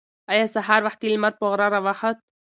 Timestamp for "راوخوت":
1.73-2.17